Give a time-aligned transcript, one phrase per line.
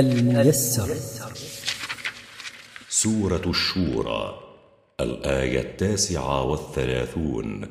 [0.00, 0.88] الميسر.
[2.88, 4.34] سورة الشورى
[5.00, 7.66] الآية التاسعة والثلاثون.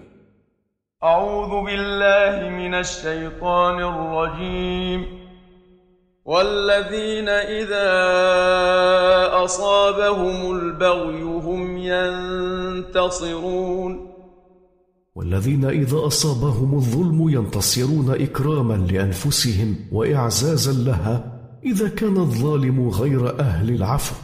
[1.04, 5.06] أعوذ بالله من الشيطان الرجيم.
[6.26, 7.92] والذين إذا
[9.44, 11.78] أصابهم البغي هم
[12.88, 14.14] ينتصرون.
[15.16, 21.33] والذين إذا أصابهم الظلم ينتصرون إكراما لأنفسهم وإعزازا لها
[21.66, 24.16] إذا كان الظالم غير أهل العفو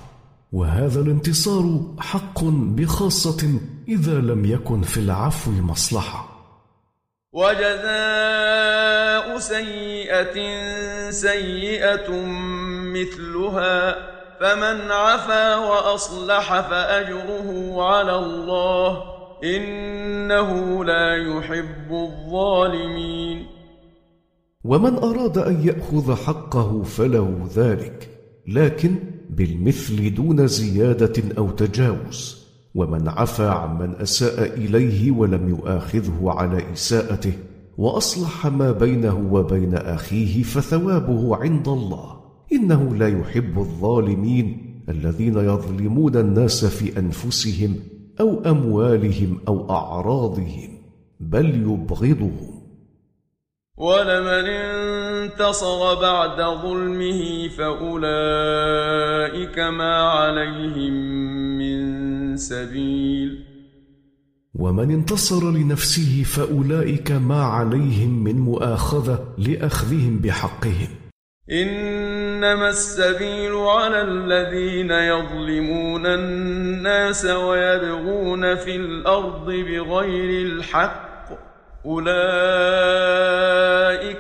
[0.51, 6.25] وهذا الانتصار حق بخاصة إذا لم يكن في العفو مصلحة.
[7.33, 7.79] وجزاء
[9.39, 10.37] سيئة
[11.11, 12.11] سيئة
[12.95, 13.95] مثلها
[14.39, 19.03] فمن عفا وأصلح فأجره على الله
[19.43, 23.58] إنه لا يحب الظالمين.
[24.69, 28.09] ومن أراد أن يأخذ حقه فله ذلك
[28.47, 28.95] لكن
[29.29, 32.45] بالمثل دون زيادة أو تجاوز.
[32.75, 37.33] ومن عفى عمن أساء إليه ولم يؤاخذه على إساءته
[37.77, 42.19] وأصلح ما بينه وبين أخيه فثوابه عند الله.
[42.53, 44.57] إنه لا يحب الظالمين
[44.89, 47.75] الذين يظلمون الناس في أنفسهم
[48.19, 50.69] أو أموالهم أو أعراضهم
[51.19, 52.58] بل يبغضهم.
[53.79, 57.99] ولمن انتصر بعد ظلمه فأولئك
[59.59, 60.93] ما عليهم
[61.57, 63.45] من سبيل.
[64.55, 70.89] ومن انتصر لنفسه فأولئك ما عليهم من مؤاخذة لأخذهم بحقهم.
[71.51, 81.08] إنما السبيل على الذين يظلمون الناس ويبغون في الأرض بغير الحق
[81.85, 82.09] أولئك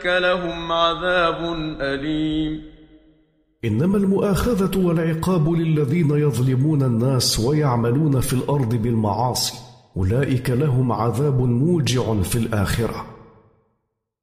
[0.05, 2.61] لهم عذاب أليم.
[3.65, 9.53] إنما المؤاخذة والعقاب للذين يظلمون الناس ويعملون في الأرض بالمعاصي
[9.97, 13.05] أولئك لهم عذاب موجع في الآخرة.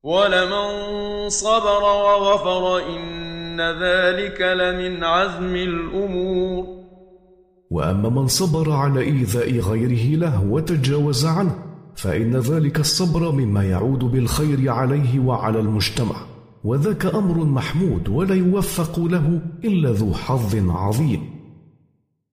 [0.02, 6.76] ولمن صبر وغفر إن ذلك لمن عزم الأمور.
[7.70, 14.70] وأما من صبر على إيذاء غيره له وتجاوز عنه فإن ذلك الصبر مما يعود بالخير
[14.70, 16.16] عليه وعلى المجتمع
[16.64, 21.36] وذاك أمر محمود ولا يوفق له إلا ذو حظ عظيم.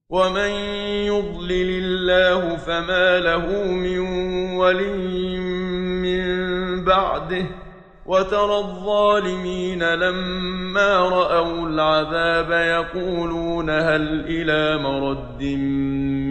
[0.10, 0.50] ومن
[1.10, 4.00] يضلل الله فما له من
[4.56, 5.40] ولي
[6.06, 6.24] من
[6.86, 7.46] بعده
[8.06, 15.44] وترى الظالمين لما رأوا العذاب يقولون هل إلى مرد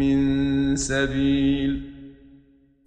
[0.00, 1.92] من سبيل؟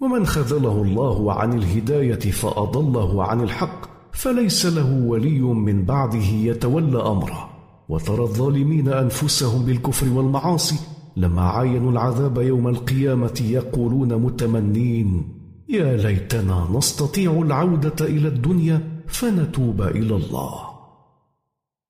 [0.06, 7.50] ومن خذله الله عن الهداية فأضله عن الحق فليس له ولي من بعده يتولى أمره.
[7.90, 10.80] وترى الظالمين أنفسهم بالكفر والمعاصي
[11.18, 15.24] لما عاينوا العذاب يوم القيامة يقولون متمنين
[15.70, 20.75] يا ليتنا نستطيع العودة إلى الدنيا فنتوب إلى الله.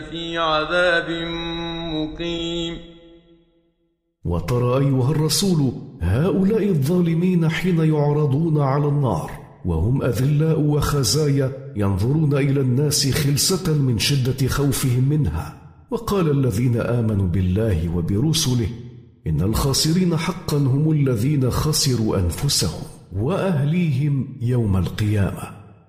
[0.00, 1.10] في عذاب
[1.94, 2.76] مقيم.
[4.24, 9.30] وترى أيها الرسول هؤلاء الظالمين حين يعرضون على النار
[9.64, 15.56] وهم أذلاء وخزايا ينظرون إلى الناس خلسة من شدة خوفهم منها.
[15.90, 18.68] وقال الذين آمنوا بالله وبرسله
[19.26, 22.82] إن الخاسرين حقا هم الذين خسروا أنفسهم
[23.16, 25.42] وأهليهم يوم القيامة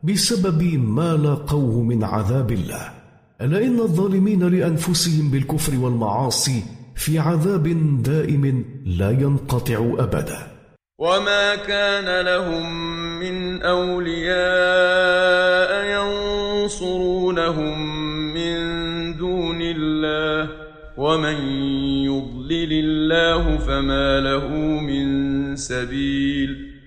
[0.03, 2.98] بسبب ما لاقوه من عذاب الله.
[3.41, 6.63] ألا إن الظالمين لأنفسهم بالكفر والمعاصي
[6.95, 7.63] في عذاب
[8.03, 10.47] دائم لا ينقطع أبدا.
[10.99, 12.89] وما كان لهم
[13.19, 14.39] من أولياء
[15.95, 17.79] ينصرونهم
[18.33, 18.57] من
[19.17, 20.49] دون الله
[20.97, 21.37] ومن
[22.03, 24.47] يضلل الله فما له
[24.81, 26.78] من سبيل.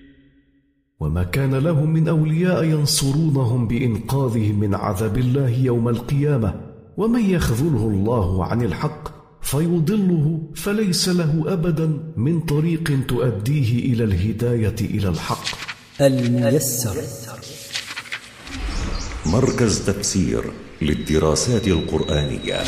[1.03, 6.53] وما كان لهم من أولياء ينصرونهم بإنقاذهم من عذاب الله يوم القيامة.
[6.97, 9.03] ومن يخذله الله عن الحق
[9.41, 15.45] فيضله فليس له أبدا من طريق تؤديه إلى الهداية إلى الحق.
[16.01, 16.95] الميسر.
[19.25, 20.43] مركز تفسير
[20.81, 22.59] للدراسات القرآنية.